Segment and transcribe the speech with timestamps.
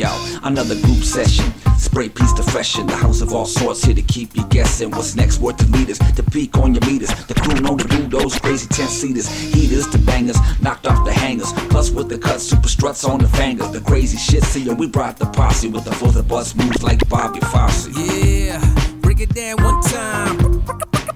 [0.00, 0.40] yo.
[0.44, 1.44] Another group session.
[1.78, 4.90] Spray piece to freshen the house of all sorts here to keep you guessing.
[4.90, 5.40] What's next?
[5.40, 7.10] Word to leaders to peak on your meters.
[7.26, 9.28] The crew know to do those crazy 10 seaters.
[9.28, 11.52] Heaters to bangers, knocked off the hangers.
[11.68, 13.70] Plus with the cut, super struts on the fingers.
[13.72, 16.82] The crazy shit, see ya, we brought the posse with the full of bus moves
[16.82, 17.88] like Bobby Fosse.
[17.88, 18.60] Yeah,
[19.00, 20.62] break it down one time.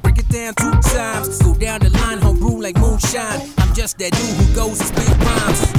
[0.02, 1.40] Break it down two times.
[1.40, 3.40] Go down the line, home brew like moonshine.
[3.58, 5.73] I'm just that dude who goes and spit rhymes.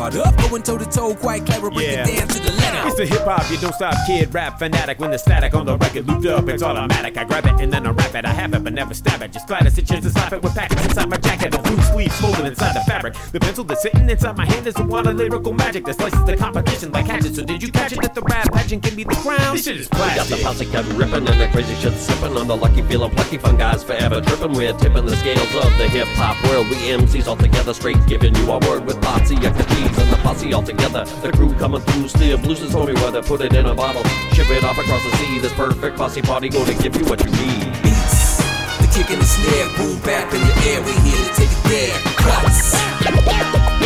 [0.00, 0.36] Squad up.
[0.50, 1.70] Going toe to toe, quite clever.
[1.70, 2.06] Break Yeah.
[2.08, 2.88] it down to the letter.
[2.88, 4.98] It's a hip hop, you don't stop kid, rap fanatic.
[4.98, 7.16] When the static on the record looped up, it's automatic.
[7.18, 8.24] I grab it and then I rap it.
[8.24, 9.32] I have it, but never stab it.
[9.32, 11.52] Just glad to sit chance to slap it with packets inside my jacket.
[11.52, 13.14] The blue sleeve smoldering inside the fabric.
[13.32, 16.24] The pencil that's sitting inside my hand is a wand of lyrical magic that slices
[16.24, 17.34] the competition like hatchet.
[17.34, 19.54] So did you catch it that the rap pageant can be the crown?
[19.54, 20.42] This shit is We got the plastic.
[20.44, 23.84] posse cut ripping and the crazy shit sipping on the lucky feeling plucky fun guys
[23.84, 24.52] forever tripping.
[24.52, 26.68] We're tipping the scales of the hip hop world.
[26.68, 30.16] We MCs all together, straight giving you our word with Potsy, Yucca Cheese, and the
[30.16, 31.04] posse all together.
[31.22, 33.22] The crew coming through, still blues is homie weather.
[33.22, 35.38] Put it in a bottle, ship it off across the sea.
[35.38, 37.72] This perfect posse party gonna give you what you need.
[37.82, 38.36] beats.
[38.78, 40.82] The kick and the snare, boom bap in the air.
[40.82, 41.98] We here to take it there.
[42.16, 43.79] Cuts.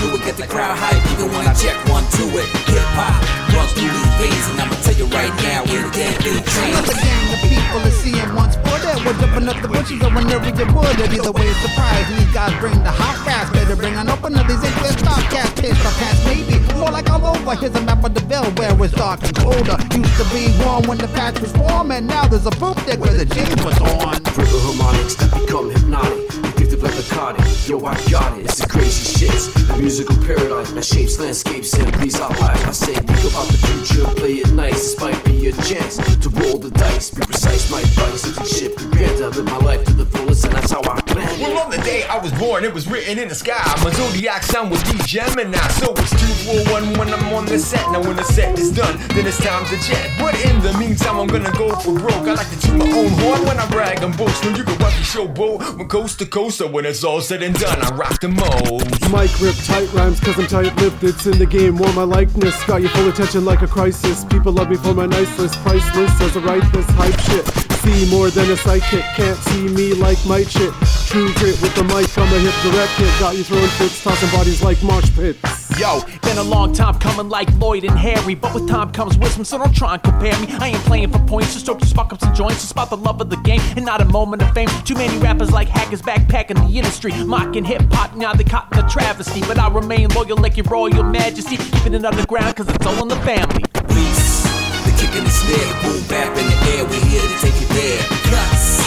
[0.00, 2.46] Rhyme so fluid, get the crowd hype even when I check one to it.
[2.68, 3.20] Hip hop
[3.52, 6.92] runs through these veins, and I'ma tell you right now, ain't a damn thing Another
[6.92, 7.04] changed.
[7.04, 8.96] gang of people is seeing once put it.
[9.04, 10.96] We're jumping up the bushes or whenever you would.
[11.00, 12.04] It either way, it's surprise.
[12.08, 13.50] And these guys bring the hot gas.
[13.52, 14.42] Better bring an opener.
[14.44, 15.50] These ain't with stock gas.
[15.54, 16.56] Pitch the pants, maybe.
[16.78, 17.54] More like all over.
[17.54, 19.76] Here's a map of the bill where it's dark and colder.
[19.96, 21.90] Used to be warm when the patch was warm.
[21.90, 24.20] And now there's a boom deck where the jeans was on.
[24.34, 26.59] Verbal harmonics that become hypnotic.
[26.70, 27.68] Addictive like narcotic.
[27.68, 28.44] Yo, I got it.
[28.44, 29.66] It's the crazy shit.
[29.66, 32.66] The musical paradigm that shapes landscapes and breathes our life.
[32.66, 34.94] I say, think about the future, play it nice.
[34.94, 37.10] This might be a chance to roll the dice.
[37.10, 38.26] Be precise, my advice.
[38.26, 40.89] It's a shit prepared to live my life to the fullest, and that's how I
[42.10, 43.62] I was born, it was written in the sky.
[43.84, 46.10] My zodiac sign was D Gemini, so it's
[46.42, 47.86] 241 when I'm on the set.
[47.92, 50.10] Now, when the set is done, then it's time to jet.
[50.18, 52.26] But in the meantime, I'm gonna go for broke.
[52.26, 54.44] I like to toot my own horn when I brag and boast.
[54.44, 57.44] When you can rock the showboat from coast to coast, so when it's all said
[57.44, 58.90] and done, I rock the most.
[59.14, 61.04] Mic rip tight rhymes cause I'm tight lipped.
[61.04, 62.60] It's in the game, wore my likeness.
[62.64, 64.24] Got your full attention like a crisis.
[64.24, 67.69] People love me for my niceness, priceless as write this hype shit.
[67.82, 70.72] See more than a sidekick, can't see me like my shit.
[71.06, 73.20] True grit with the mic, I'm a hip direct hit.
[73.20, 75.40] Got you throwing fits, tossing bodies like marsh pits.
[75.80, 79.44] Yo, been a long time coming like Lloyd and Harry, but with time comes wisdom,
[79.44, 80.46] so don't try and compare me.
[80.60, 82.62] I ain't playing for points, just stroke just fuck ups and joints.
[82.62, 84.68] It's about the love of the game and not a moment of fame.
[84.84, 88.14] Too many rappers like hackers backpacking the industry, mocking hip hop.
[88.14, 91.56] Now they caught in the travesty, but I remain loyal like your royal majesty.
[91.56, 93.64] Keeping it underground, cause it's all in the family.
[93.88, 94.44] Beats.
[94.84, 96.84] The kick and the snare, the boom bap in the air.
[96.84, 98.04] We here to take it there.
[98.28, 98.84] Cuts.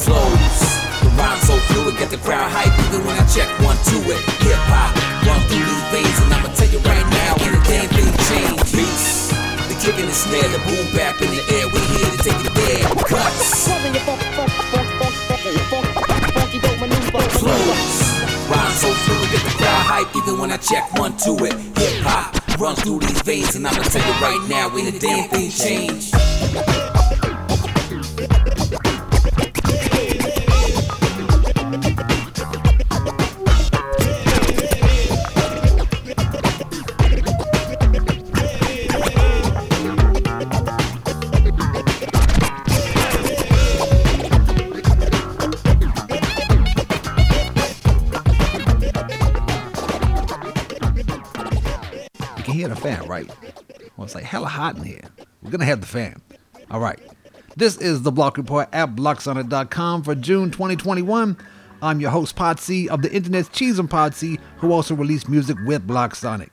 [0.00, 0.58] Flows.
[1.04, 4.20] The rhyme so fluid, get the crowd hype even when I check one to it.
[4.48, 4.96] Hip hop
[5.28, 8.72] run through these veins, and I'ma tell you right now, ain't a damn thing changed.
[8.72, 9.28] Beats.
[9.68, 11.68] The kick and the snare, the boom bap in the air.
[11.68, 12.88] We here to take it there.
[13.04, 13.68] Cuts.
[17.36, 17.96] Flows.
[18.48, 21.52] Rhyme so fluid, get the crowd hype even when I check one to it.
[21.76, 25.28] Hip hop runs through these veins, and I'ma tell you right now, ain't a damn
[25.28, 27.07] thing changed.
[52.68, 53.26] The fan, right?
[53.96, 55.00] Well, it's like hella hot in here.
[55.42, 56.20] We're gonna have the fan.
[56.70, 57.00] All right.
[57.56, 61.36] This is the Block Report at BlockSonic.com for June 2021.
[61.80, 65.86] I'm your host, Potsy of the internet's Cheese and Potsy, who also released music with
[65.86, 66.52] Block Sonic.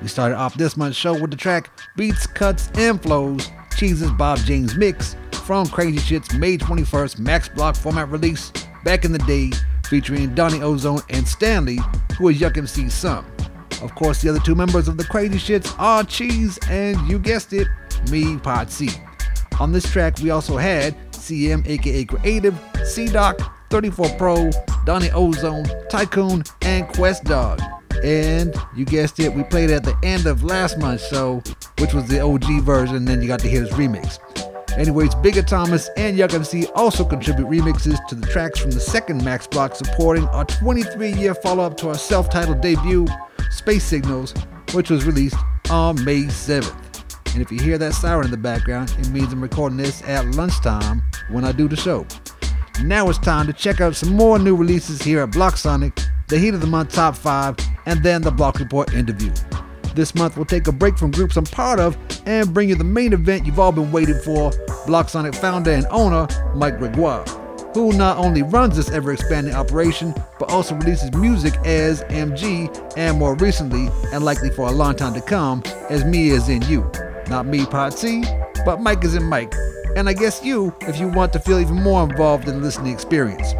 [0.00, 4.38] We started off this month's show with the track Beats, Cuts, and Flows, Cheese's Bob
[4.38, 8.52] James Mix from Crazy Shit's May 21st Max Block format release
[8.84, 9.50] back in the day,
[9.88, 11.78] featuring Donnie Ozone and Stanley,
[12.18, 13.24] who is Yuck MC's son.
[13.82, 17.52] Of course, the other two members of the Crazy Shits are Cheese and, you guessed
[17.52, 17.68] it,
[18.10, 18.98] me, Potsy.
[19.60, 23.38] On this track, we also had CM, aka Creative, C Doc,
[23.70, 24.50] 34 Pro,
[24.84, 27.60] Donnie Ozone, Tycoon, and Quest Dog.
[28.02, 31.42] And you guessed it, we played at the end of last month's show,
[31.78, 34.18] which was the OG version, then you got to hear his remix.
[34.76, 39.24] Anyways, Bigger Thomas and Yuck MC also contribute remixes to the tracks from the second
[39.24, 43.06] Max Block, supporting our 23 year follow up to our self titled debut,
[43.50, 44.34] Space Signals,
[44.72, 45.36] which was released
[45.70, 46.74] on May 7th.
[47.32, 50.26] And if you hear that siren in the background, it means I'm recording this at
[50.34, 52.06] lunchtime when I do the show.
[52.82, 56.38] Now it's time to check out some more new releases here at Block Sonic, the
[56.38, 57.56] Heat of the Month Top 5,
[57.86, 59.32] and then the Block Report interview.
[59.96, 61.96] This month, we'll take a break from groups I'm part of
[62.26, 64.52] and bring you the main event you've all been waiting for
[64.86, 67.24] Block Sonic founder and owner, Mike Gregoire,
[67.72, 73.18] who not only runs this ever expanding operation, but also releases music as MG, and
[73.18, 76.90] more recently, and likely for a long time to come, as Me Is In You.
[77.30, 78.22] Not me, Potsy,
[78.66, 79.54] but Mike is in Mike.
[79.96, 82.92] And I guess you, if you want to feel even more involved in the listening
[82.92, 83.54] experience.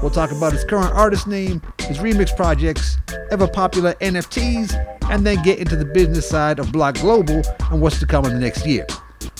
[0.00, 2.98] We'll talk about his current artist name, his remix projects,
[3.30, 4.72] ever popular NFTs,
[5.10, 8.32] and then get into the business side of Block Global and what's to come in
[8.32, 8.86] the next year.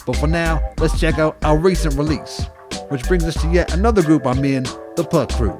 [0.05, 2.45] But for now, let's check out our recent release,
[2.89, 4.65] which brings us to yet another group I'm in,
[4.97, 5.59] the Puck Crew.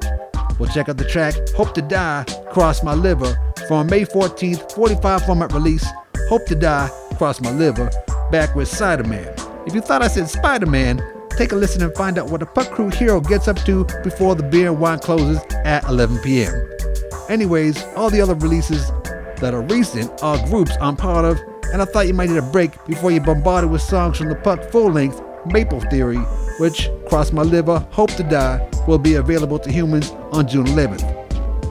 [0.59, 3.37] We'll check out the track Hope to Die, Cross My Liver,
[3.69, 5.87] from May 14th, 45 format release,
[6.29, 7.91] Hope to Die, Cross My Liver,
[8.33, 9.33] back with Cider Man.
[9.67, 11.01] If you thought I said Spider Man,
[11.39, 14.35] take a listen and find out what the Puck Crew hero gets up to before
[14.35, 16.53] the beer and wine closes at 11 p.m.
[17.29, 18.91] Anyways, all the other releases
[19.37, 21.39] that are recent are groups I'm part of,
[21.73, 24.35] and I thought you might need a break before you bombarded with songs from the
[24.35, 26.19] Puck full length Maple Theory,
[26.59, 31.18] which, Cross My Liver, Hope to Die, will be available to humans on June 11th.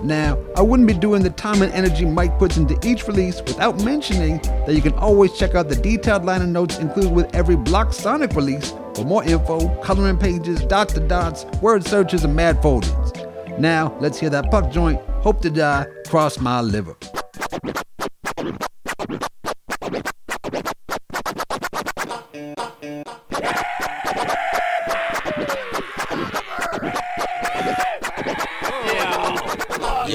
[0.07, 3.83] Now, I wouldn't be doing the time and energy Mike puts into each release without
[3.83, 7.91] mentioning that you can always check out the detailed liner notes included with every Block
[7.91, 13.11] Sonic release for more info, coloring pages, dot to dots, word searches, and mad foldings.
[13.59, 16.95] Now, let's hear that puck joint, Hope to Die, Cross My Liver.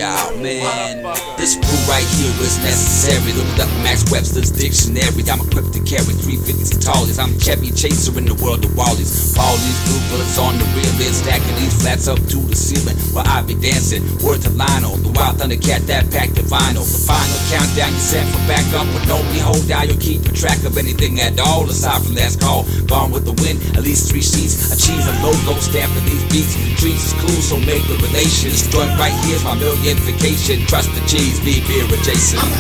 [0.02, 1.06] Yeah, man.
[1.38, 3.38] This brew right here is necessary.
[3.38, 5.22] Look up Max Webster's dictionary.
[5.31, 7.22] I'm equipped to carry 350s and tallies.
[7.22, 9.31] I'm Chevy Chaser in the world of Wallies.
[9.31, 12.99] Ballies, blue bullets on the rear end, stacking these flats up to the ceiling.
[13.14, 16.82] While I be dancing, word to Lionel, the wild thundercat that packed the vinyl.
[16.82, 19.87] The final countdown you set for backup with no hold down.
[19.87, 23.62] You'll keep track of anything at all aside from that's called Gone with the Wind.
[23.78, 26.58] At least three sheets, a cheese, a logo stamping these beats.
[26.82, 28.66] Trees is cool, so make the relations.
[28.66, 29.55] Joint right here's my
[29.94, 30.67] millionfication.
[30.67, 32.43] Trust the cheese, be beer adjacent.
[32.43, 32.50] I'm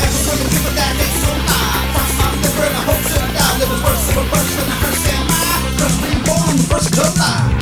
[0.50, 3.52] people that so my liver I hope to die.
[4.32, 5.52] Worse than a hearse am I.
[5.78, 7.61] Cause we born the first July.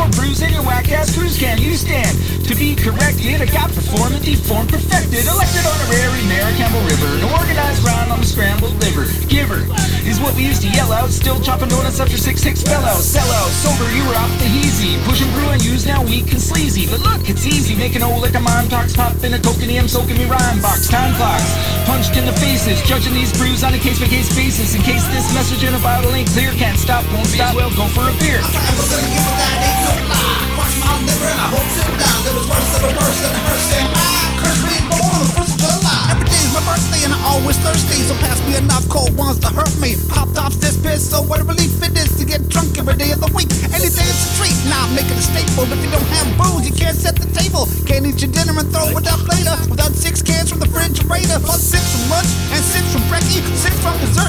[0.00, 1.60] More brews than your whack ass cruise can.
[1.60, 2.16] You stand
[2.48, 3.44] to be corrected.
[3.44, 5.28] I got and deformed, perfected.
[5.28, 7.20] Elected honorary mayor of Campbell River.
[7.20, 9.04] An organized round on the scrambled liver.
[9.28, 9.60] Giver
[10.08, 11.10] is what we used to yell out.
[11.10, 13.02] Still chopping donuts after 6-6 fell out.
[13.04, 14.96] Sell out, sober, you were off the heezy.
[15.04, 16.88] Pushing brew and use now weak and sleazy.
[16.88, 17.76] But look, it's easy.
[17.76, 18.96] Making old like a mom talks.
[18.96, 20.88] Pop in a coke and soaking me rhyme box.
[20.88, 21.52] Time clocks,
[21.84, 22.80] punched in the faces.
[22.88, 24.74] Judging these brews on a case by case basis.
[24.74, 27.54] In case this message in a bottle ain't clear, can't stop, won't stop.
[27.54, 28.40] Well, go for a beer.
[31.34, 32.18] My liver and I hope to die.
[32.26, 34.20] Live is worse of a burst than a hearse am I.
[34.42, 35.60] Cause we born the first
[36.50, 38.02] my birthday and I always thirsty.
[38.02, 39.94] So pass me enough cold ones to hurt me.
[40.08, 43.12] Pop tops this piss, so what a relief it is to get drunk every day
[43.12, 43.50] of the week.
[43.70, 45.64] Anything is a treat, now make it a staple.
[45.70, 47.70] But if you don't have booze, you can't set the table.
[47.86, 49.54] Can't eat your dinner and throw it up later.
[49.70, 51.38] Without six cans from the refrigerator.
[51.38, 53.00] Plus six from lunch and six from.
[53.10, 54.19] Six from dessert,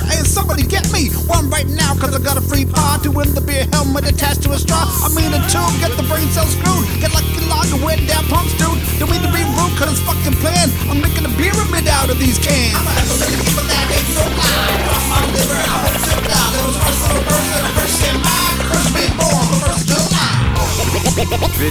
[2.02, 4.90] cause I got a free pod to win the beer helmet attached to a straw.
[5.06, 6.90] I mean a tube, get the brain cells screwed.
[6.98, 8.82] Get lucky lager with down pumps, dude.
[8.98, 10.66] Don't mean to be rude, cause it's fucking plan.
[10.90, 12.74] I'm making a pyramid out of these cans.
[12.74, 14.82] I'm a people that ain't so high.
[14.90, 16.50] Cross my liver, I hope to die.
[16.58, 19.58] There was first of a birth and a first in my curse me born the
[19.62, 20.42] first July.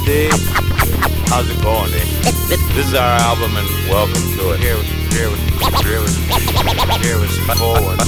[0.06, 1.09] Day.
[1.30, 2.02] How's it going, eh?
[2.74, 4.58] This is our album and welcome to it.
[4.58, 4.74] Here,
[5.14, 5.30] here,
[5.86, 6.02] here,
[6.98, 7.98] here was forward.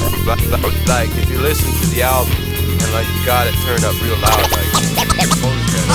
[0.88, 4.18] Like if you listen to the album and like you got it turned up real
[4.18, 4.66] loud, like
[5.38, 5.86] bullshit.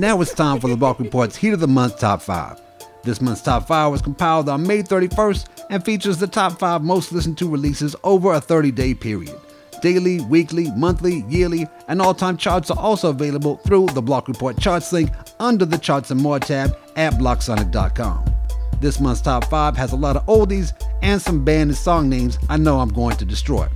[0.00, 2.58] Now it's time for the Block Report's Heat of the Month Top 5.
[3.02, 7.12] This month's Top 5 was compiled on May 31st and features the top 5 most
[7.12, 9.38] listened to releases over a 30 day period.
[9.82, 14.58] Daily, weekly, monthly, yearly, and all time charts are also available through the Block Report
[14.58, 18.24] charts link under the Charts and More tab at blocksonic.com.
[18.80, 22.38] This month's top 5 has a lot of oldies and some band and song names
[22.48, 23.68] I know I'm going to destroy.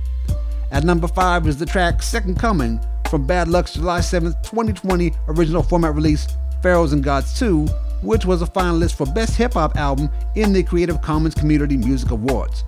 [0.71, 5.63] At number 5 is the track Second Coming from Bad Luck's July 7th, 2020 original
[5.63, 6.27] format release
[6.61, 7.65] Pharaohs and Gods 2,
[8.01, 12.11] which was a finalist for Best Hip Hop Album in the Creative Commons Community Music
[12.11, 12.63] Awards.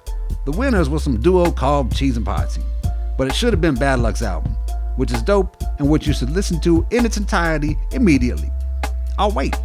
[0.45, 2.63] The winners were some duo called Cheese and Potsy,
[3.17, 4.53] but it should have been Bad Luck's album,
[4.95, 8.51] which is dope and which you should listen to in its entirety immediately.
[9.17, 9.55] I'll wait.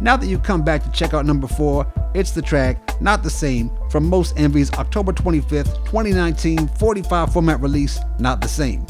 [0.00, 3.30] Now that you've come back to check out number 4, it's the track Not the
[3.30, 8.86] Same from Most Envy's October 25th, 2019 45 format release, Not the Same.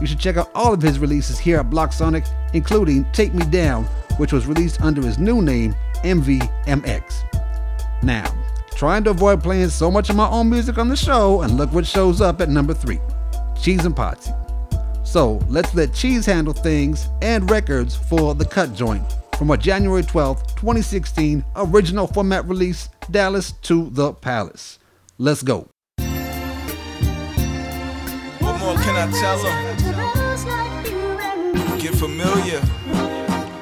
[0.00, 2.24] You should check out all of his releases here at Block Sonic,
[2.54, 3.84] including Take Me Down,
[4.18, 5.74] which was released under his new name,
[6.04, 7.24] MVMX.
[8.02, 8.32] Now,
[8.76, 11.72] trying to avoid playing so much of my own music on the show, and look
[11.72, 13.00] what shows up at number 3
[13.60, 14.34] Cheese and Potsy.
[15.04, 19.02] So let's let Cheese handle things and records for The Cut Joint
[19.38, 24.80] from a January 12th, 2016 original format release, Dallas to the Palace.
[25.16, 25.68] Let's go.
[28.40, 29.78] What more can I tell them?
[31.78, 32.60] Get familiar.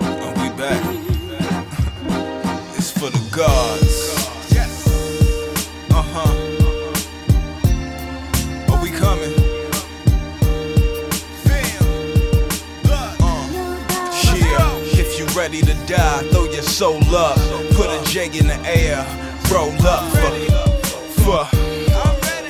[0.01, 0.83] And we back.
[2.77, 4.15] it's for the gods.
[5.91, 6.46] Uh huh.
[15.47, 17.37] Ready to die, throw your soul up.
[17.77, 18.99] Put a J in the air,
[19.53, 20.31] roll up for,
[21.23, 21.45] for,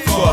[0.08, 0.32] for.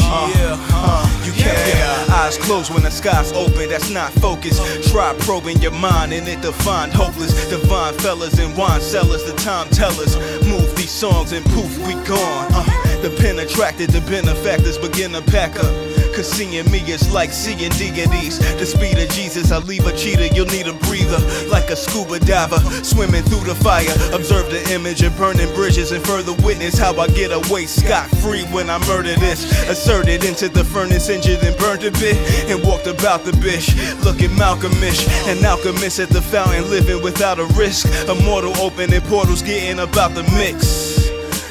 [0.00, 3.68] Yeah, uh, you kept your eyes closed when the sky's open.
[3.68, 4.60] That's not focus.
[4.92, 7.32] Try probing your mind and it defined hopeless.
[7.50, 10.16] Divine fellas and wine sellers, the time tellers.
[10.46, 12.46] Move these songs and poof, we gone.
[12.54, 12.62] Uh,
[13.02, 15.74] the pen attracted, the benefactors begin to pack up.
[16.20, 18.38] Cause seeing me is like seeing deities.
[18.58, 21.16] The speed of Jesus, I leave a cheetah, you'll need a breather.
[21.48, 23.88] Like a scuba diver, swimming through the fire.
[24.12, 28.44] Observe the image of burning bridges and further witness how I get away scot free
[28.52, 29.48] when I murder this.
[29.70, 32.18] Asserted into the furnace, injured and burned a bit.
[32.50, 33.72] And walked about the bitch,
[34.04, 37.88] Look at Malcolmish, an alchemist at the fountain, living without a risk.
[38.10, 40.99] A mortal opening portals, getting about the mix.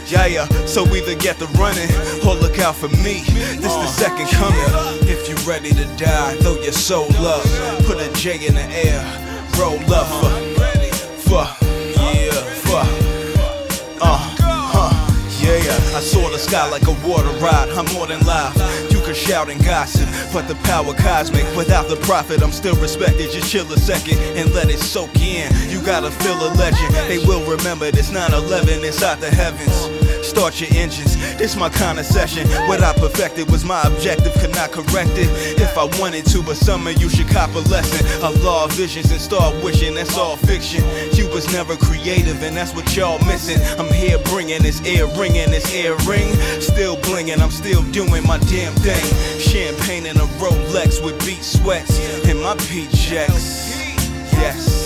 [0.09, 1.87] Yeah, yeah, so either get the running
[2.25, 3.21] or look out for me.
[3.61, 4.57] This the second coming.
[5.07, 7.43] If you ready to die, throw your soul up.
[7.85, 9.05] Put a J in the air,
[9.59, 10.33] roll up for,
[11.29, 11.45] for,
[12.01, 12.31] yeah,
[12.65, 12.81] for,
[14.01, 14.89] uh, huh,
[15.43, 15.57] yeah.
[15.57, 15.97] yeah.
[15.97, 17.69] I saw the sky like a water ride.
[17.77, 18.55] I'm more than live.
[18.91, 21.45] You can shout and gossip, but the power cosmic.
[21.55, 23.29] Without the profit, I'm still respected.
[23.29, 25.53] Just chill a second and let it soak in.
[25.69, 26.95] You gotta feel a legend.
[27.07, 29.98] They will remember this 9/11 inside the heavens.
[30.39, 31.17] Start your engines.
[31.35, 32.47] This my kind of session.
[32.69, 35.27] What I perfected was my objective, could not correct it
[35.59, 36.41] if I wanted to.
[36.41, 38.07] But some of you should cop a lesson.
[38.23, 39.95] A law of visions and start wishing.
[39.95, 40.81] That's all fiction.
[41.11, 43.59] You was never creative, and that's what y'all missing.
[43.77, 46.31] I'm here bringing this ear ringing, this ear ring.
[46.61, 49.05] Still blinging, I'm still doing my damn thing.
[49.41, 53.67] Champagne and a Rolex with beat sweats and my PJs.
[54.39, 54.79] Yes.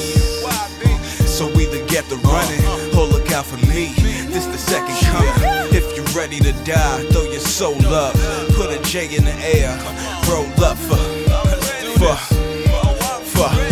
[1.29, 2.63] So we either get the running
[2.98, 3.93] or out for me.
[4.29, 5.73] This the second coming.
[5.73, 8.13] If you ready to die, throw your soul up.
[8.55, 9.75] Put a J in the air,
[10.29, 10.97] roll up for,
[11.97, 12.15] for,
[13.25, 13.62] for.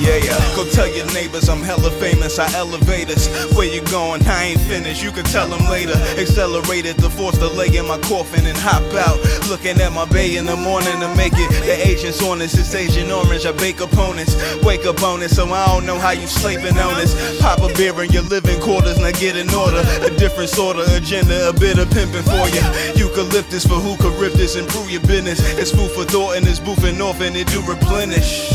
[0.00, 0.56] Yeah, yeah.
[0.56, 2.38] Go tell your neighbors I'm hella famous.
[2.38, 3.28] I elevate us.
[3.54, 4.26] Where you going?
[4.26, 5.02] I ain't finished.
[5.02, 5.94] You can tell them later.
[6.18, 9.18] Accelerated the force to lay in my coffin and hop out.
[9.48, 11.50] Looking at my bay in the morning to make it.
[11.64, 12.58] The agent's on this.
[12.58, 13.46] It's Agent Orange.
[13.46, 14.34] I bake opponents.
[14.64, 15.30] Wake up on it.
[15.30, 17.14] So I don't know how you sleeping on this.
[17.40, 18.98] Pop a beer in your living quarters.
[18.98, 19.82] Now get in order.
[20.02, 21.48] A different sort of agenda.
[21.48, 22.62] A bit of pimping for you.
[22.96, 24.56] Eucalyptus for who could rip this.
[24.56, 25.38] Improve your business.
[25.56, 28.50] It's food for thought and it's boofing off and it do replenish.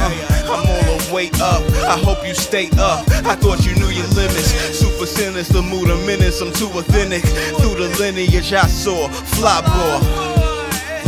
[0.00, 1.62] Uh, I'm on the way up.
[1.84, 3.06] I hope you stay up.
[3.24, 4.50] I thought you knew your limits.
[4.78, 5.88] Super sinister, mood.
[5.90, 7.22] I'm too authentic.
[7.58, 9.98] Through the lineage I saw, fly boy.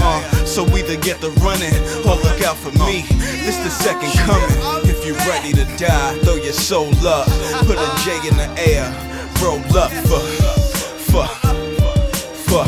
[0.02, 3.02] Uh, so either get the running or look out for me.
[3.44, 4.88] This the second coming.
[4.88, 7.26] If you ready to die, throw your soul up.
[7.66, 8.88] Put a J in the air,
[9.42, 10.20] roll up for,
[11.10, 11.26] for,
[12.48, 12.64] for.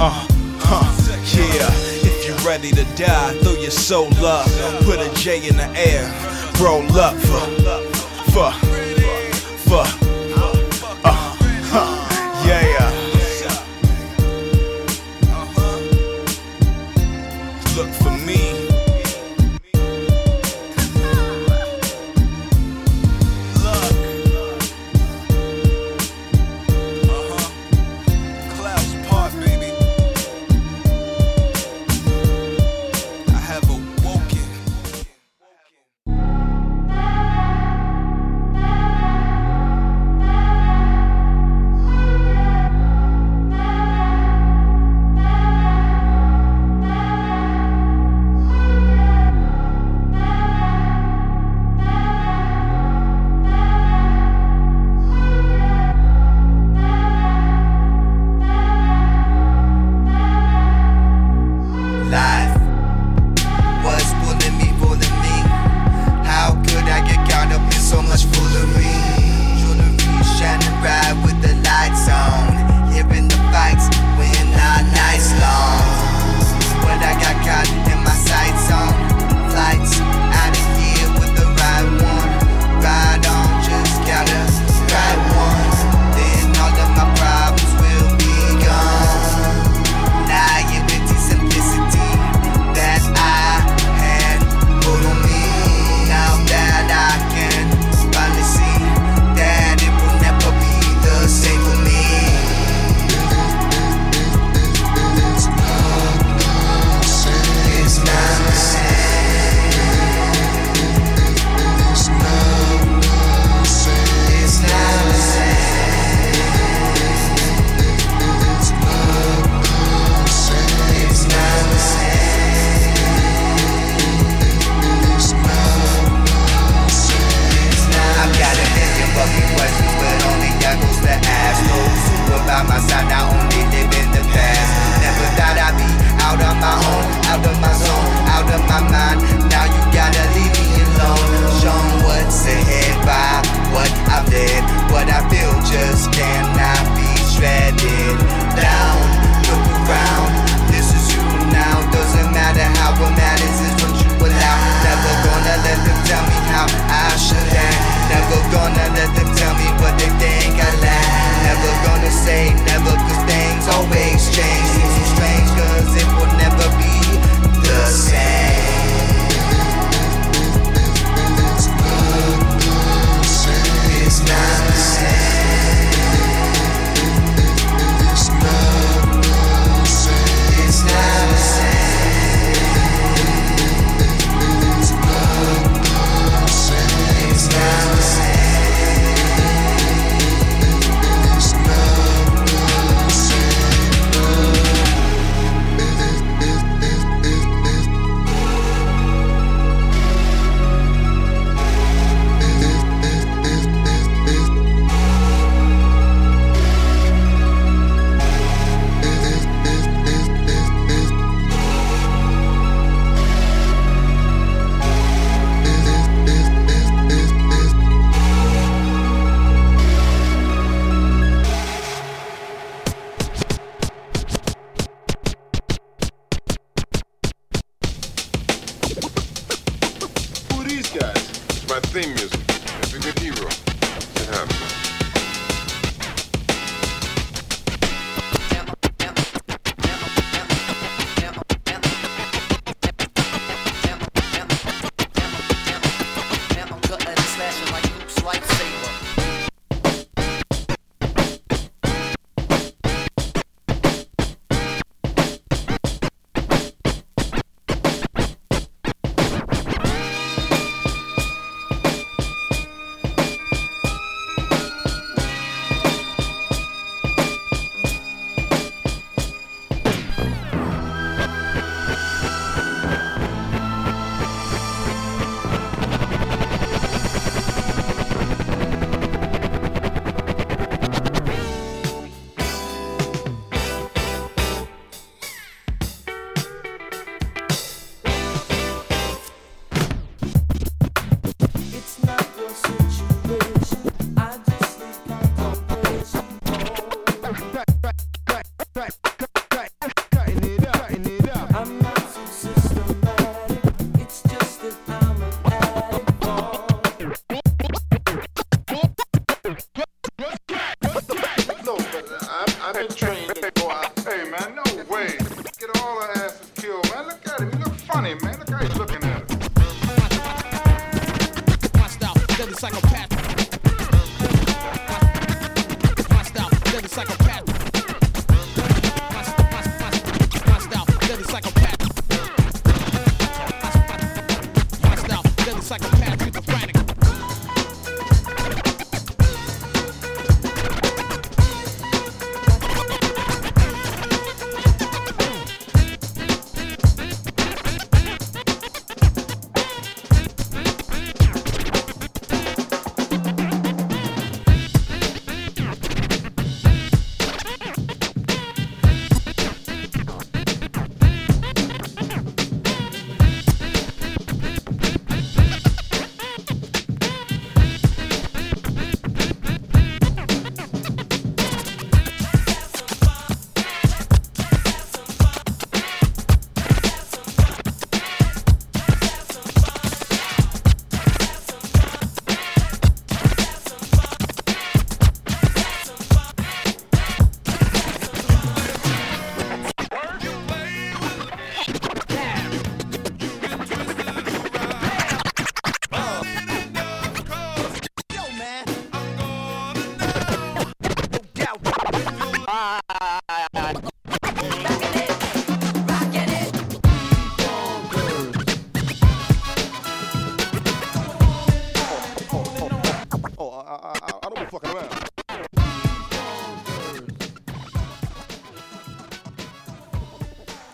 [0.00, 0.37] Uh,
[2.58, 4.46] ready to die, throw your soul up.
[4.82, 6.06] Put a J in the air,
[6.60, 7.14] roll up.
[7.14, 7.40] For,
[8.32, 8.52] for,
[9.68, 9.97] for,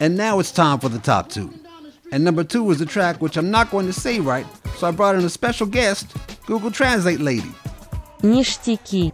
[0.04, 1.54] And now it's time for the top two.
[2.12, 4.46] And number two is a track which I'm not going to say right,
[4.78, 6.08] so I brought in a special guest,
[6.48, 7.52] Google Translate lady,
[8.24, 9.12] Ништяки.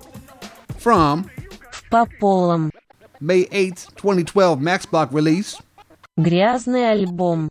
[0.77, 1.29] from
[1.71, 2.71] В по полам.
[3.21, 5.59] May 8th, 2012 Max Block release,
[6.17, 7.49] Грязный альбом.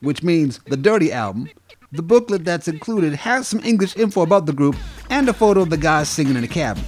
[0.00, 1.48] which means the Dirty Album.
[1.90, 4.76] The booklet that's included has some English info about the group
[5.10, 6.84] and a photo of the guys singing in the cabin.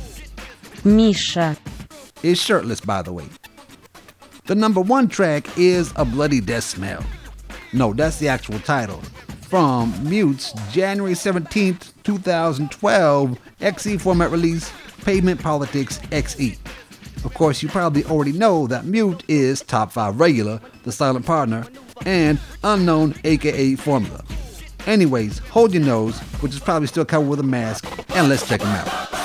[0.85, 1.57] Миша.
[2.23, 3.25] Is shirtless, by the way.
[4.46, 7.04] The number one track is A Bloody Death Smell.
[7.74, 9.02] No, that's the actual title.
[9.42, 14.72] From Mute's January 17th, 2012 XE format release,
[15.04, 16.60] Pavement Politics XE.
[17.26, 21.66] Of course, you probably already know that Mute is Top 5 Regular, the silent partner,
[22.06, 24.24] and Unknown aka Formula.
[24.86, 28.62] Anyways, hold your nose, which is probably still covered with a mask, and let's check
[28.62, 29.16] them out.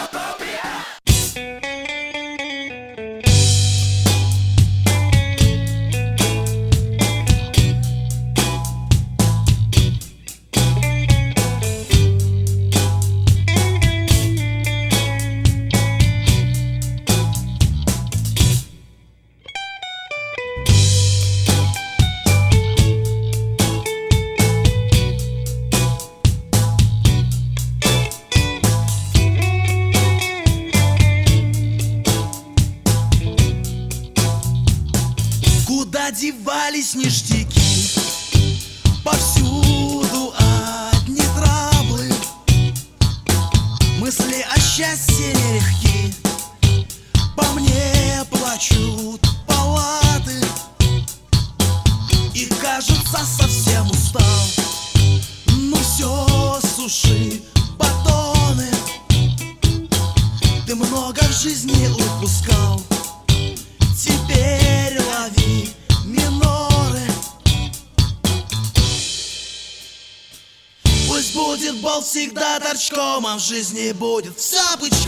[73.37, 74.39] В жизни будет.
[74.39, 75.00] Все пучком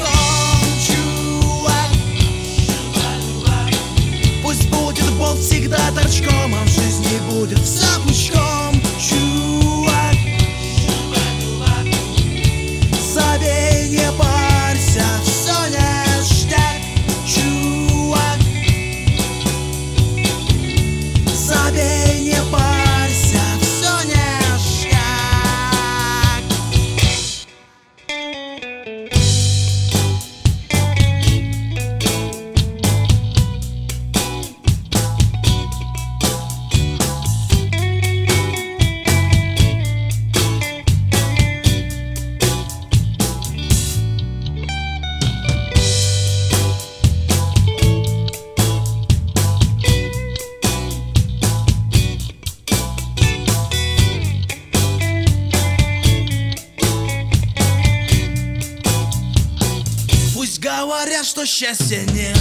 [60.93, 62.37] говорят, что счастья нет.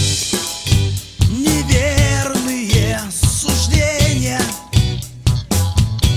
[1.29, 4.41] Неверные суждения.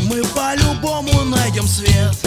[0.09, 2.24] Мы по-любому найдем свет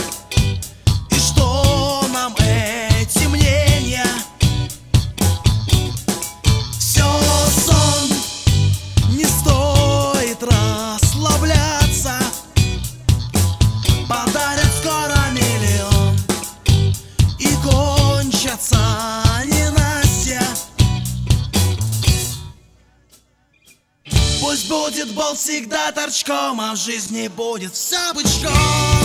[26.27, 28.96] торчком, а в жизни будет все бычком,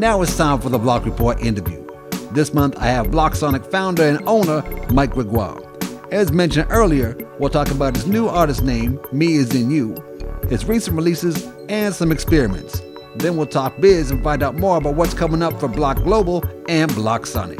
[0.00, 1.86] Now it's time for the Block Report interview.
[2.32, 5.60] This month I have BlocSonic founder and owner Mike Gregoire.
[6.10, 9.94] As mentioned earlier, we'll talk about his new artist name, Me As In You,
[10.48, 12.80] his recent releases, and some experiments.
[13.16, 16.42] Then we'll talk biz and find out more about what's coming up for Block Global
[16.66, 17.58] and BlocSonic.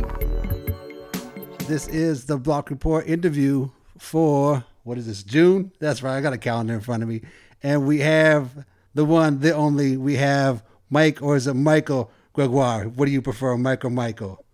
[1.68, 5.72] This is the Block Report interview for what is this, June?
[5.78, 7.20] That's right, I got a calendar in front of me.
[7.62, 12.88] And we have the one, the only, we have Mike, or is it Michael Gregoire?
[12.88, 14.44] What do you prefer, Mike or Michael?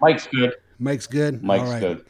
[0.00, 0.54] Mike's good.
[0.78, 1.42] Mike's good?
[1.42, 1.80] Mike's right.
[1.80, 2.04] good.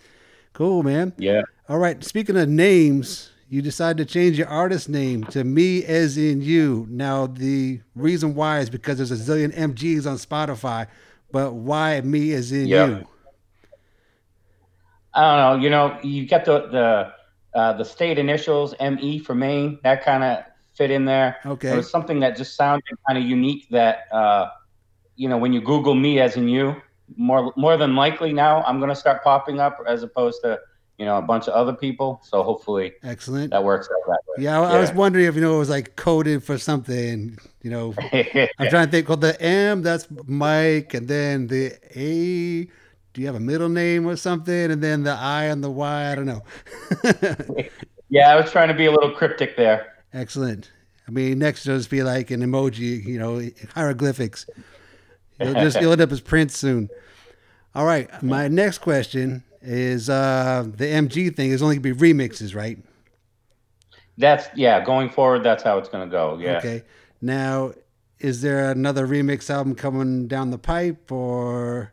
[0.53, 1.13] Cool, man.
[1.19, 1.43] Yeah.
[1.69, 2.03] All right.
[2.05, 6.87] Speaking of names, you decided to change your artist name to Me as in You.
[6.91, 10.87] Now, the reason why is because there's a zillion MGs on Spotify,
[11.31, 12.87] but why Me as in Yeah.
[12.87, 13.09] You?
[15.15, 15.65] I don't know.
[15.65, 17.13] You know, you get the the
[17.59, 19.79] uh, the state initials ME for Maine.
[19.83, 21.37] That kind of fit in there.
[21.45, 21.73] Okay.
[21.73, 23.69] It was something that just sounded kind of unique.
[23.69, 24.49] That uh,
[25.23, 26.75] you know, when you Google me as in you,
[27.17, 30.59] more more than likely now I'm gonna start popping up as opposed to
[30.99, 32.21] you know a bunch of other people.
[32.25, 33.51] So hopefully Excellent.
[33.51, 34.45] that works out that way.
[34.45, 37.39] Yeah, I, I was wondering if you know it was like coded for something.
[37.63, 39.09] You know, I'm trying to think.
[39.09, 42.69] Well, the M that's Mike, and then the A.
[43.15, 44.71] Do you have a middle name or something?
[44.73, 46.11] And then the I and the Y.
[46.11, 46.43] I don't know.
[48.13, 49.95] Yeah, I was trying to be a little cryptic there.
[50.13, 50.71] Excellent.
[51.09, 53.41] I mean, next just be like an emoji, you know,
[53.75, 54.45] hieroglyphics.
[55.43, 56.89] You'll just you'll end up as Prince soon.
[57.75, 58.23] All right.
[58.23, 62.79] My next question is uh the MG thing is only gonna be remixes, right?
[64.19, 64.85] That's yeah.
[64.85, 66.39] Going forward, that's how it's gonna go.
[66.41, 66.59] Yeah.
[66.59, 66.83] Okay.
[67.21, 67.73] Now,
[68.19, 71.93] is there another remix album coming down the pipe or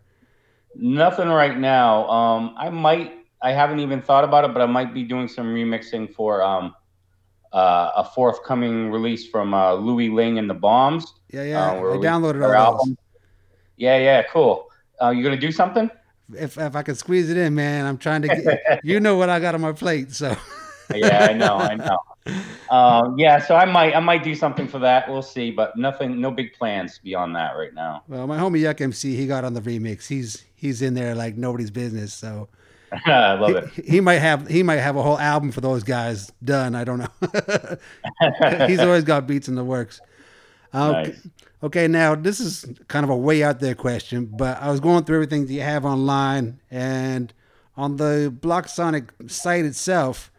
[0.75, 2.07] Nothing right now.
[2.09, 3.13] Um, I might.
[3.41, 6.75] I haven't even thought about it, but I might be doing some remixing for um,
[7.53, 11.13] uh, a forthcoming release from uh, Louis Ling and the Bombs.
[11.31, 11.71] Yeah, yeah.
[11.71, 12.95] Uh, I downloaded all those.
[13.79, 14.69] Yeah, yeah, cool.
[15.01, 15.89] Uh, you gonna do something?
[16.37, 19.29] if if I can squeeze it in, man, I'm trying to get you know what
[19.29, 20.35] I got on my plate, so
[20.93, 21.99] yeah, I know, I know.
[22.69, 25.09] Um, yeah, so I might, I might do something for that.
[25.09, 28.03] We'll see, but nothing, no big plans beyond that right now.
[28.07, 30.05] Well, my homie Yuck MC, he got on the remix.
[30.05, 32.13] He's he's in there like nobody's business.
[32.13, 32.47] So
[33.07, 33.69] I love it.
[33.83, 36.75] he might have he might have a whole album for those guys done.
[36.75, 38.67] I don't know.
[38.67, 39.99] he's always got beats in the works.
[40.71, 41.27] Uh, Nice.
[41.61, 45.03] Okay, now this is kind of a way out there question, but I was going
[45.03, 47.33] through everything that you have online, and
[47.75, 50.31] on the BlocSonic site itself,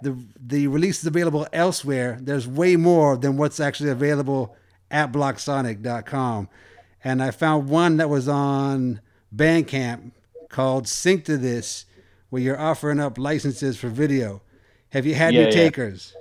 [0.00, 2.18] the the release is available elsewhere.
[2.20, 4.56] There's way more than what's actually available
[4.90, 6.48] at blocsonic.com.
[7.02, 9.00] And I found one that was on
[9.34, 10.12] Bandcamp
[10.48, 11.84] called Sync to This,
[12.30, 14.40] where you're offering up licenses for video.
[14.90, 15.62] Have you had Yeah, any yeah.
[15.64, 16.14] takers?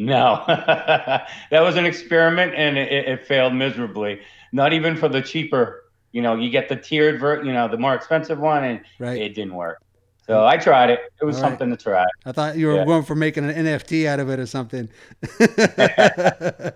[0.00, 1.26] No, that
[1.60, 4.20] was an experiment and it, it failed miserably.
[4.52, 5.82] Not even for the cheaper,
[6.12, 9.34] you know, you get the tiered, ver- you know, the more expensive one, and it
[9.34, 9.82] didn't work.
[10.24, 11.00] So I tried it.
[11.20, 11.48] It was All right.
[11.50, 12.04] something to try.
[12.24, 12.84] I thought you were Yeah.
[12.84, 14.88] going for making an NFT out of it or something.
[15.38, 15.48] Hey,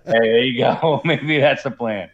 [0.05, 1.01] there you go.
[1.05, 2.11] Maybe that's the plan.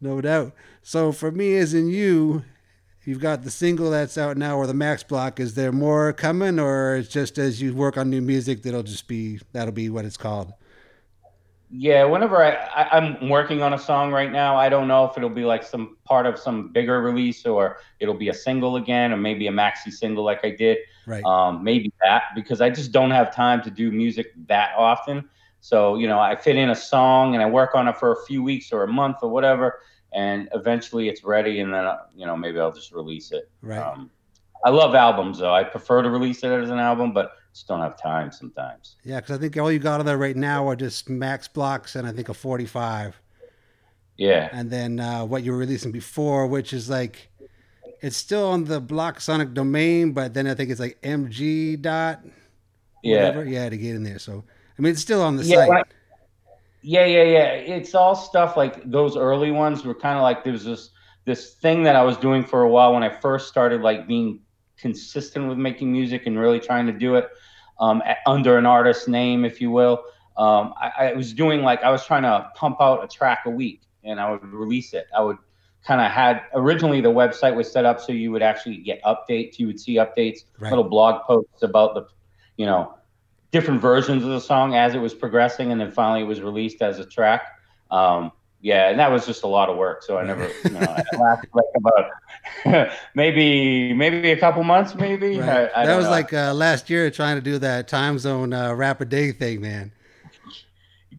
[0.00, 0.52] No doubt.
[0.82, 2.42] So for me, as in you,
[3.04, 5.40] you've got the single that's out now, or the Max Block.
[5.40, 9.08] Is there more coming, or it's just as you work on new music, that'll just
[9.08, 10.52] be that'll be what it's called?
[11.72, 15.16] Yeah, whenever I, I I'm working on a song right now, I don't know if
[15.16, 19.12] it'll be like some part of some bigger release or it'll be a single again
[19.12, 20.78] or maybe a maxi single like I did.
[21.06, 21.22] Right.
[21.24, 25.28] Um, maybe that because I just don't have time to do music that often.
[25.60, 28.24] So you know, I fit in a song and I work on it for a
[28.26, 29.78] few weeks or a month or whatever,
[30.12, 33.50] and eventually it's ready, and then uh, you know maybe I'll just release it.
[33.62, 33.78] Right.
[33.78, 34.10] Um,
[34.64, 35.54] I love albums though.
[35.54, 38.96] I prefer to release it as an album, but just don't have time sometimes.
[39.04, 41.96] Yeah, because I think all you got on there right now are just Max Blocks
[41.96, 43.20] and I think a 45.
[44.16, 44.50] Yeah.
[44.52, 47.28] And then uh, what you were releasing before, which is like,
[48.02, 52.20] it's still on the BlocSonic domain, but then I think it's like MG dot.
[53.02, 53.28] Yeah.
[53.28, 53.44] Whatever.
[53.46, 54.18] Yeah, to get in there.
[54.18, 54.44] So,
[54.78, 55.86] I mean, it's still on the Yeah, site.
[56.82, 57.44] Yeah, yeah, yeah.
[57.76, 60.90] It's all stuff like those early ones were kind of like there was this
[61.26, 64.40] this thing that I was doing for a while when I first started like being
[64.78, 67.28] consistent with making music and really trying to do it
[67.78, 70.02] um, a- under an artist name, if you will.
[70.36, 73.50] Um, I, I was doing like I was trying to pump out a track a
[73.50, 75.06] week and I would release it.
[75.16, 75.36] I would
[75.86, 79.58] kind of had originally the website was set up so you would actually get updates.
[79.58, 80.70] You would see updates, Right.
[80.70, 82.06] little blog posts about the,
[82.56, 82.94] you know,
[83.50, 86.82] different versions of the song as it was progressing, and then finally it was released
[86.82, 87.42] as a track.
[87.90, 88.32] Um,
[88.62, 90.02] yeah, and that was just a lot of work.
[90.02, 95.38] So I never, you know, it lasted like about maybe maybe a couple months, maybe.
[95.38, 95.70] Right.
[95.74, 96.10] I, I that was know.
[96.10, 99.92] like uh, last year trying to do that time zone uh, rapid day thing, man.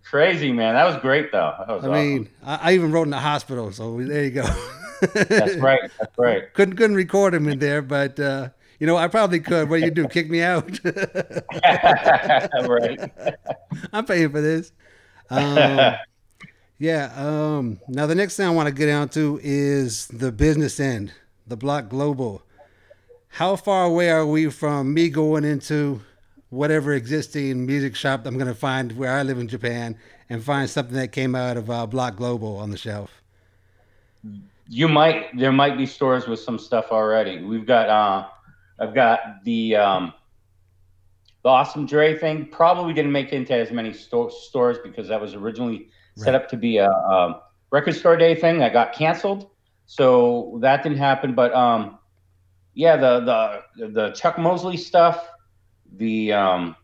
[0.03, 1.55] Crazy man, that was great though.
[1.59, 1.93] That was I awesome.
[1.93, 4.43] mean, I, I even wrote in the hospital, so there you go.
[5.13, 5.79] that's right.
[5.99, 6.53] That's right.
[6.53, 8.49] couldn't couldn't record him in there, but uh,
[8.81, 9.69] you know I probably could.
[9.69, 10.07] What do you do?
[10.07, 10.79] Kick me out?
[12.67, 12.99] right.
[13.93, 14.71] I'm paying for this.
[15.29, 15.93] Um,
[16.79, 17.13] yeah.
[17.15, 21.13] Um, now the next thing I want to get down to is the business end,
[21.45, 22.41] the Block Global.
[23.27, 26.01] How far away are we from me going into
[26.49, 29.95] whatever existing music shop I'm going to find where I live in Japan
[30.27, 33.21] and find something that came out of uh, Block Global on the shelf?
[34.67, 37.43] You might there might be stores with some stuff already.
[37.43, 38.27] We've got uh
[38.81, 40.13] I've got the um
[41.43, 45.19] the awesome Dre thing probably didn't make it into as many sto- stores because that
[45.21, 47.35] was originally set up to be a, um
[47.71, 49.49] record store day thing that got canceled.
[49.87, 51.33] So that didn't happen.
[51.33, 51.97] But um,
[52.73, 53.19] yeah, the
[53.75, 55.27] the the Chuck Mosley stuff,
[55.97, 56.75] the um,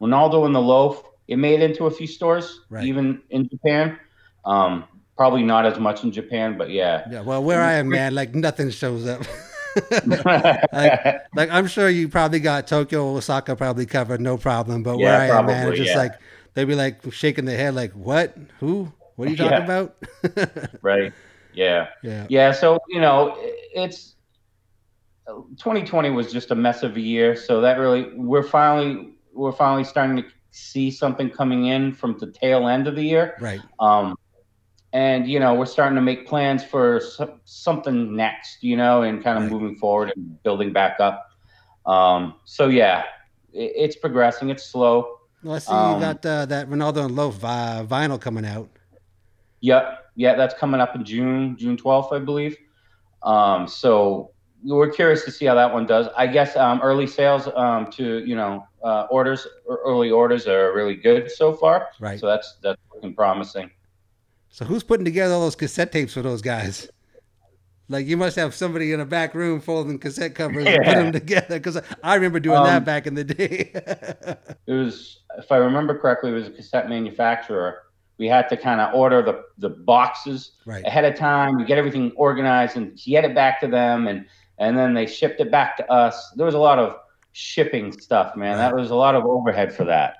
[0.00, 3.98] Ronaldo and the Loaf, it made it into a few stores, even in Japan.
[4.44, 4.84] Um,
[5.16, 7.06] probably not as much in Japan, but yeah.
[7.10, 9.22] Yeah, well, where I am, man, like nothing shows up.
[10.06, 14.82] like, like I'm sure you probably got Tokyo, Osaka probably covered, no problem.
[14.82, 15.98] But where Yeah, I am, man, it's just yeah.
[15.98, 16.12] like
[16.54, 18.36] they'd be like shaking their head, like, "What?
[18.60, 18.92] Who?
[19.16, 19.64] What are you talking Yeah.
[19.64, 19.96] about?"
[20.82, 21.12] right.
[21.52, 21.88] Yeah.
[22.02, 22.26] Yeah.
[22.28, 22.52] Yeah.
[22.52, 23.36] So you know,
[23.74, 24.14] it's
[25.26, 27.36] 2020 was just a mess of a year.
[27.36, 32.30] So that really, we're finally we're finally starting to see something coming in from the
[32.32, 33.36] tail end of the year.
[33.40, 33.60] Right.
[33.78, 34.16] Um,
[34.92, 38.62] and you know, we're starting to make plans for so- something next.
[38.62, 41.30] You know, and kind of moving forward and building back up.
[41.86, 43.04] Um, so yeah,
[43.52, 44.50] it, it's progressing.
[44.50, 45.18] It's slow.
[45.42, 48.68] Well, I see Um, you got uh, that Ronaldo and Loaf uh, vinyl coming out.
[49.60, 50.04] Yep.
[50.16, 52.56] Yeah, that's coming up in June, June 12th, I believe.
[53.22, 54.32] Um, so
[54.64, 56.08] we're curious to see how that one does.
[56.16, 60.96] I guess um, early sales um, to you know uh, orders, early orders are really
[60.96, 61.88] good so far.
[62.00, 62.18] Right.
[62.18, 63.70] So that's that's looking promising.
[64.50, 66.88] So who's putting together all those cassette tapes for those guys?
[67.90, 71.02] Like you must have somebody in a back room folding cassette covers and putting Yeah.
[71.04, 71.58] them together.
[71.58, 73.72] Because I remember doing that Um, back in the day.
[74.66, 77.84] It was, if I remember correctly, it was a cassette manufacturer.
[78.18, 80.84] We had to kind of order the the boxes Right.
[80.84, 81.58] ahead of time.
[81.58, 84.26] You get everything organized and get it back to them, and
[84.58, 86.30] and then they shipped it back to us.
[86.36, 86.96] There was a lot of
[87.32, 88.58] shipping stuff, man.
[88.58, 90.16] That was a lot of overhead for that.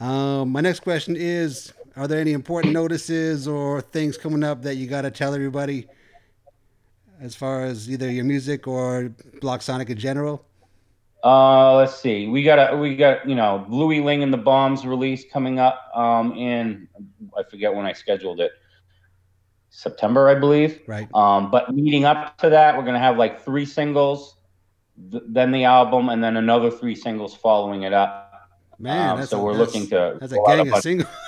[0.00, 4.76] Um, my next question is: Are there any important notices or things coming up that
[4.76, 5.86] you got to tell everybody,
[7.20, 10.44] as far as either your music or BlocSonic in general?
[11.22, 12.26] Uh, let's see.
[12.28, 15.80] We got a we got you know Louis Ling and the Bombs release coming up
[15.94, 16.88] um in
[17.38, 18.50] I forget when I scheduled it.
[19.70, 20.80] September, I believe.
[20.86, 21.08] Right.
[21.14, 24.34] Um, but leading up to that, we're gonna have like three singles,
[25.12, 28.50] th- then the album, and then another three singles following it up.
[28.78, 31.08] Man, Um, that's so a, we're that's- looking to That's a gang of singles.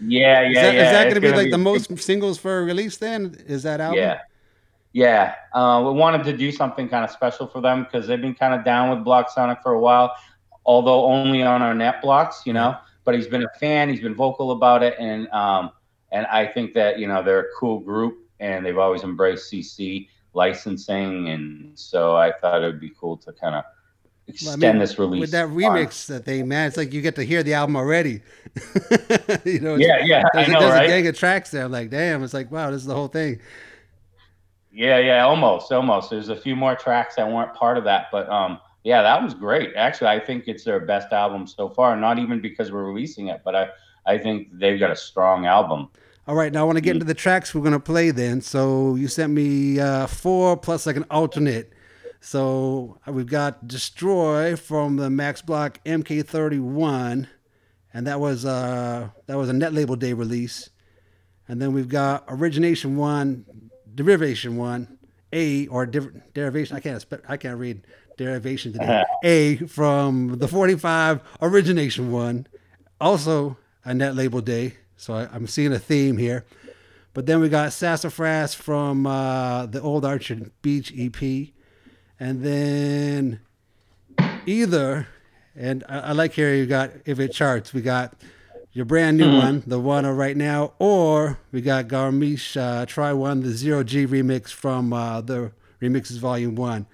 [0.00, 0.84] Yeah, yeah, is that, yeah.
[0.84, 2.96] Is that going to be like be the most singles for a release?
[2.96, 3.98] Then is that album?
[3.98, 4.20] Yeah.
[4.92, 5.34] Yeah.
[5.52, 8.54] Uh, we wanted to do something kind of special for them because they've been kind
[8.54, 10.14] of down with BlocSonic for a while,
[10.66, 12.76] although only on our net blocks, you know.
[13.04, 15.70] But he's been a fan, he's been vocal about it, and um,
[16.14, 20.08] and I think that, you know, they're a cool group and they've always embraced CC
[20.32, 21.28] licensing.
[21.30, 23.64] And so I thought it would be cool to kind of
[24.26, 25.20] Well, I extend mean, this release.
[25.20, 26.68] with that remix that they man.
[26.68, 28.22] It's like you get to hear the album already.
[29.44, 30.84] you know, Yeah, yeah, I There's, a- know, there's right?
[30.84, 31.64] a gang of tracks there.
[31.64, 33.40] I'm like, damn, it's like wow, this is the whole thing.
[34.72, 36.10] Yeah, yeah, almost, almost.
[36.10, 39.32] There's a few more tracks that weren't part of that, but um, yeah, that was
[39.34, 39.74] great.
[39.76, 41.96] Actually, I think it's their best album so far.
[41.96, 43.68] Not even because we're releasing it, but I,
[44.06, 45.88] I think they've got a strong album.
[46.26, 46.84] All right, now I want to Mm.
[46.84, 48.10] get into the tracks we're gonna play.
[48.10, 51.73] Then, so you sent me uh, four plus like an alternate.
[52.24, 57.28] So we've got "Destroy" from the Max Block MK31,
[57.92, 60.70] and that was uh that was a net label day release.
[61.46, 63.44] And then we've got "Origination One,"
[63.94, 64.96] "Derivation One,"
[65.34, 66.74] A or derivation.
[66.74, 69.04] I can't I can't read derivation today.
[69.22, 72.46] A from the 45 "Origination One,"
[73.02, 74.78] also a net label day.
[74.96, 76.46] So I, I'm seeing a theme here.
[77.12, 81.52] But then we got Sassafras from uh, the Old Orchard Beach EP.
[82.20, 83.40] And then
[84.46, 85.08] either,
[85.56, 88.14] and I, I like here you got, if it charts, we got
[88.72, 89.38] your brand new Mhm.
[89.42, 94.06] one, the one right now, or we got Garmish uh, Try One, the Zero G
[94.06, 96.86] remix from uh, the Remixes Volume 1.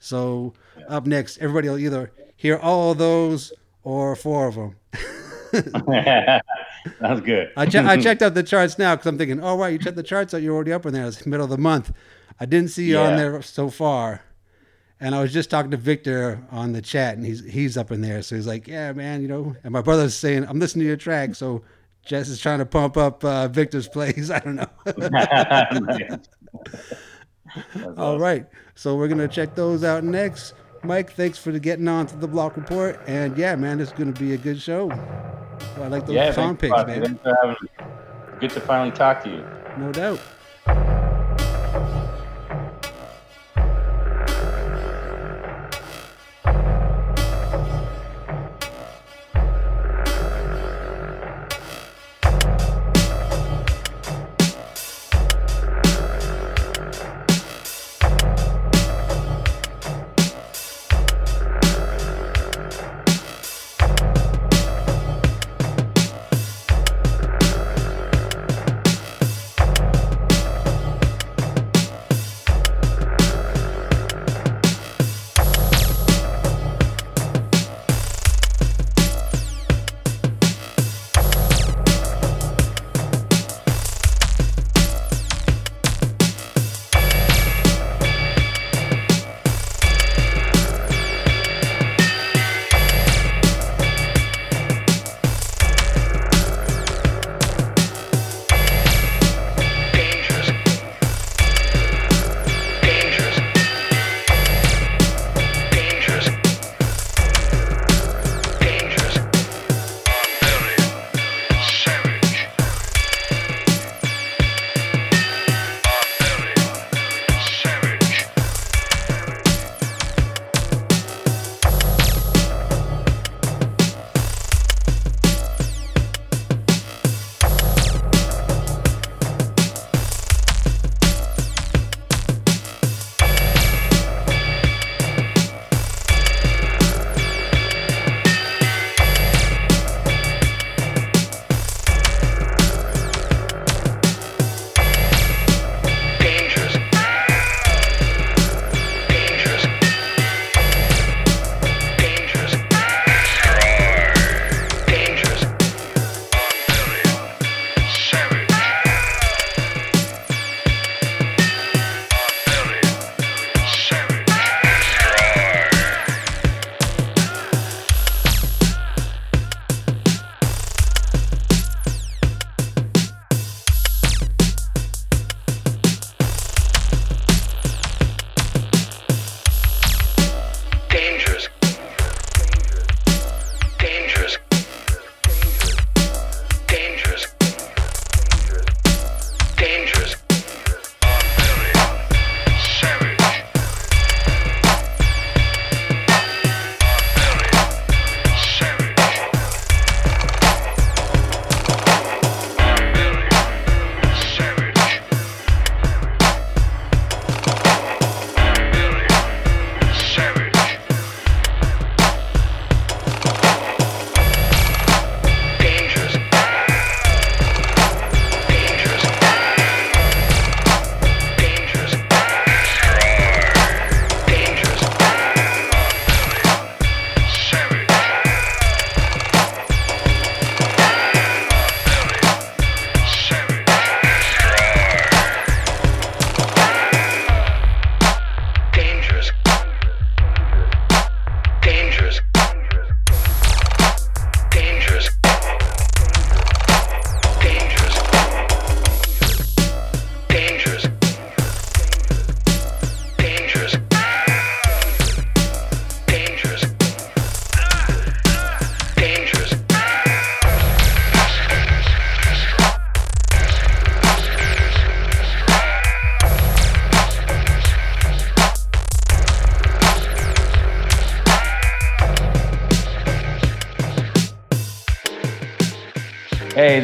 [0.00, 0.54] So
[0.88, 3.52] up next, everybody will either hear all of those
[3.82, 4.76] or four of them.
[5.52, 7.50] That's good.
[7.56, 9.96] I, che- I checked out the charts now because I'm thinking, oh, right, you checked
[9.96, 10.42] the charts out.
[10.42, 11.06] You're already up in there.
[11.06, 11.92] It's middle of the month.
[12.40, 14.22] I didn't see you on there so far.
[15.00, 18.00] And I was just talking to Victor on the chat, and he's he's up in
[18.00, 20.88] there, so he's like, "Yeah, man, you know." And my brother's saying, "I'm listening to
[20.88, 21.62] your track," so
[22.04, 24.30] Jess is trying to pump up uh, Victor's plays.
[24.32, 24.66] I don't know.
[27.96, 30.54] All right, so we're gonna check those out next.
[30.82, 34.34] Mike, thanks for getting on to the Block Report, and yeah, man, it's gonna be
[34.34, 34.90] a good show.
[35.76, 37.04] I like those yeah, song picks, man.
[37.04, 37.68] Thanks for having me.
[38.40, 39.44] Good to finally talk to you.
[39.78, 40.20] No doubt.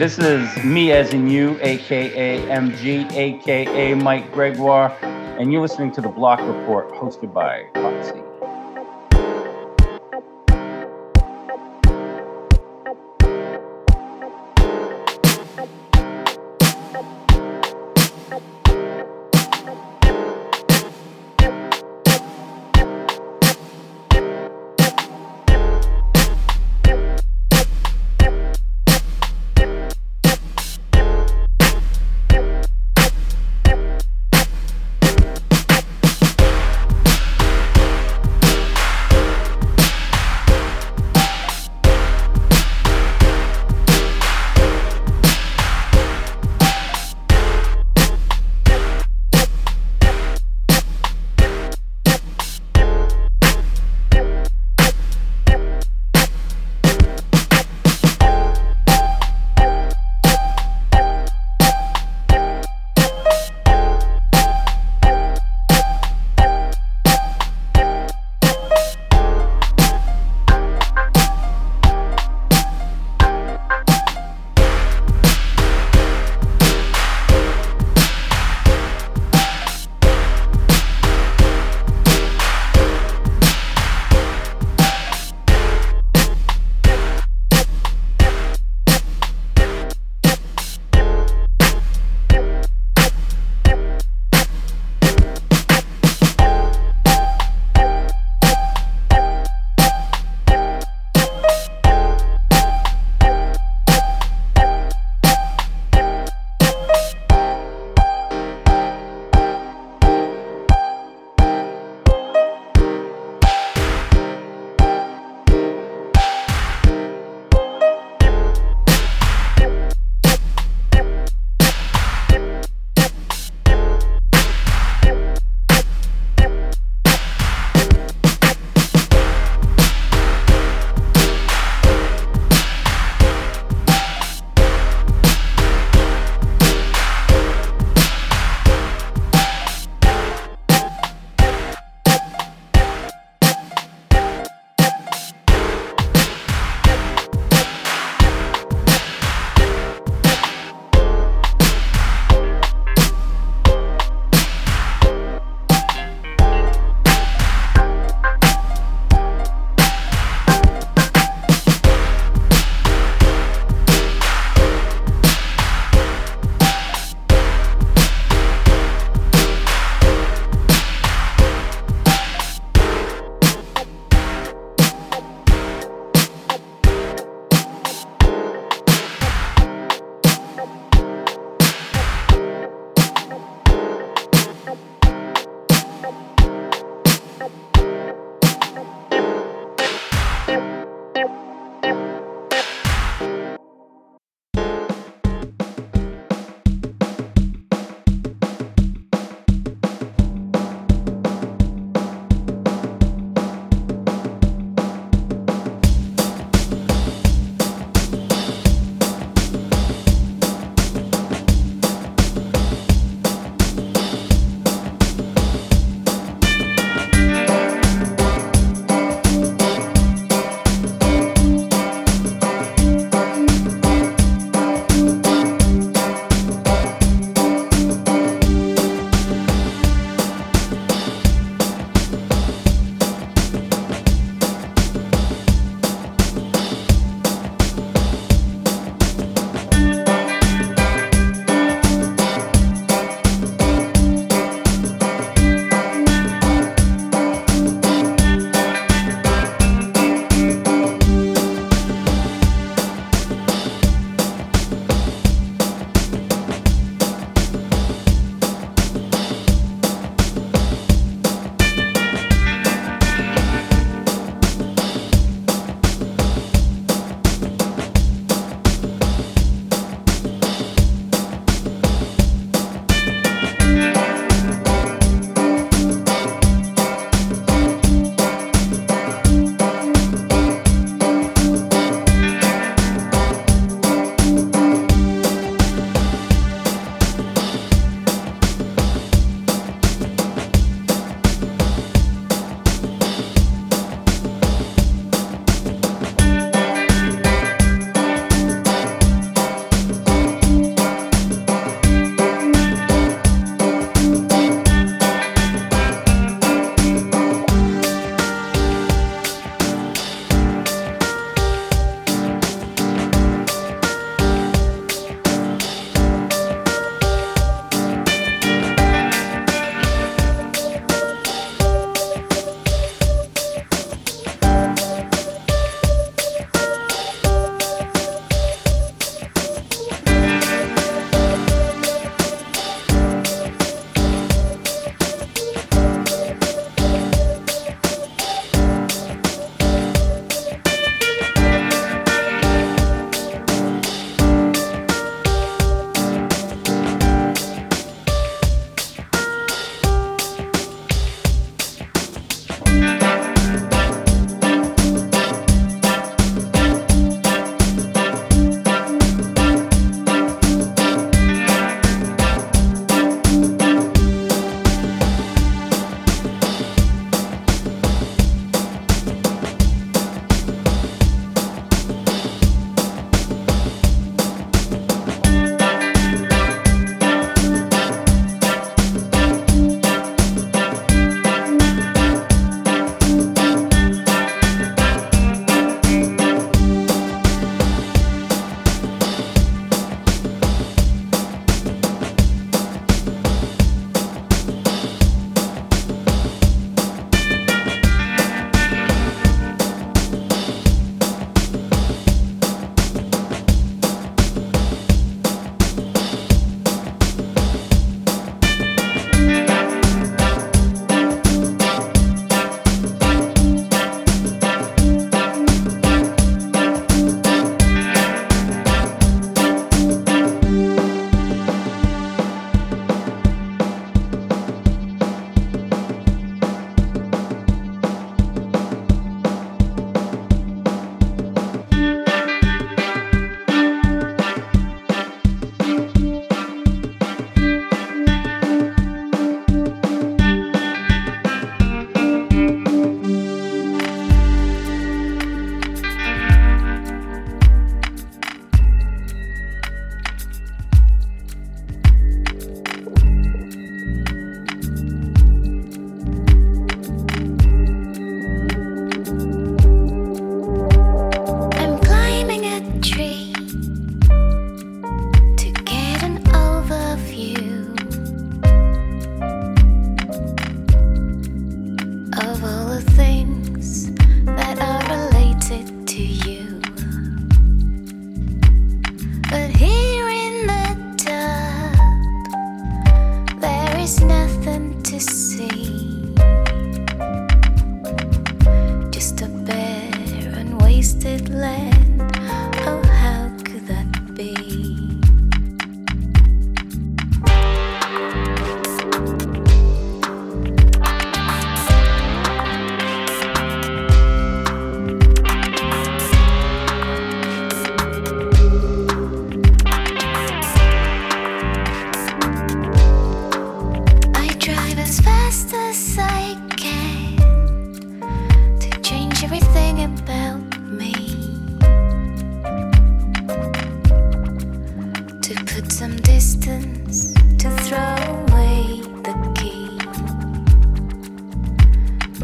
[0.05, 6.03] This is me as in you, aka MG, aka Mike Gregoire, and you're listening to
[6.03, 7.65] the Block Report hosted by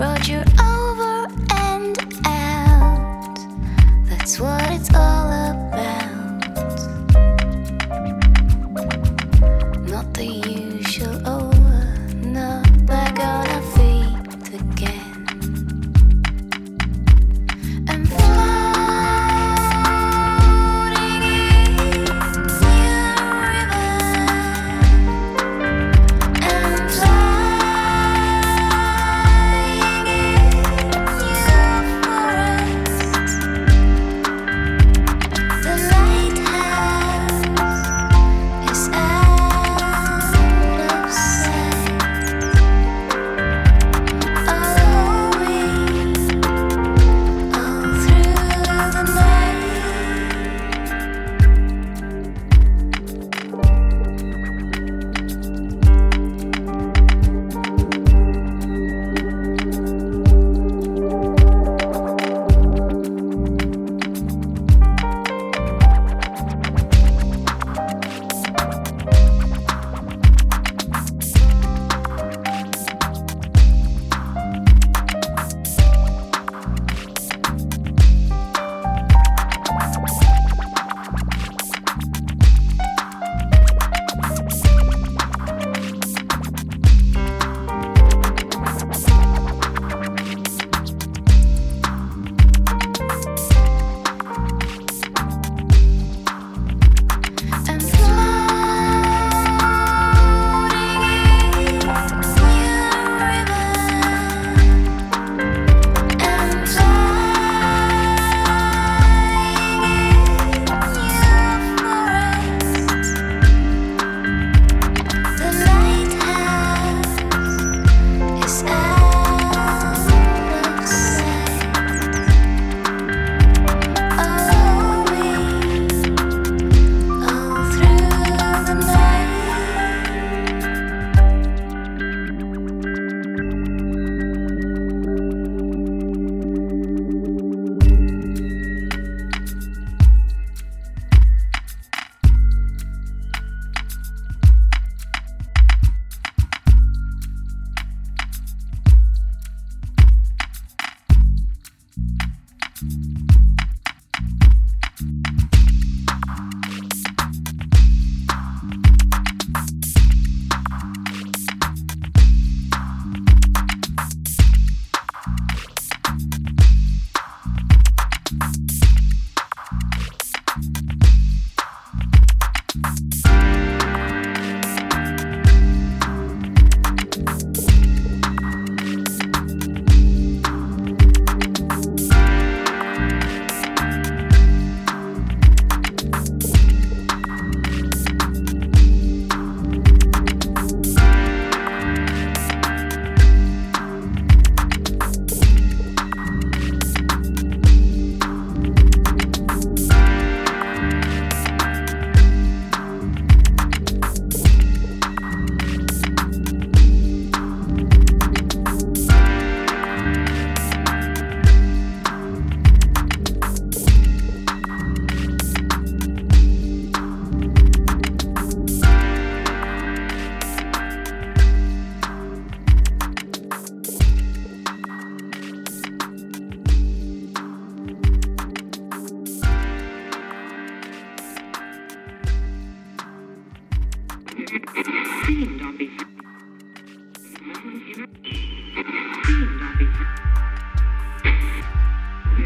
[0.01, 0.35] Foxy.
[0.35, 0.60] Roger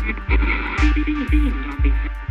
[0.04, 2.23] ビビビビンロンビン。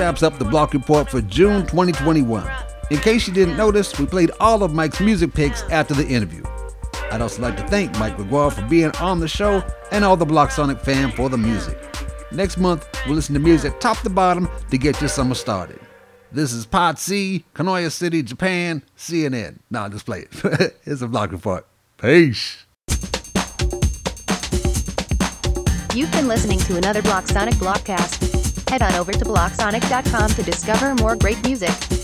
[0.00, 2.50] Wraps up the Block Report for June 2021.
[2.90, 6.42] In case you didn't notice, we played all of Mike's music picks after the interview.
[7.12, 10.24] I'd also like to thank Mike McGuire for being on the show and all the
[10.24, 11.78] BlocSonic fam for the music.
[12.32, 15.78] Next month, we'll listen to music top to bottom to get your summer started.
[16.32, 19.58] This is Potsy, Kanoya City, Japan, CNN.
[19.68, 20.78] Nah, just play it.
[20.84, 21.66] it's a Block Report.
[21.98, 22.64] Peace.
[25.94, 28.29] You've been listening to another BlocSonic Blockcast.
[28.70, 31.99] Head on over to blocsonic.com to discover more great music.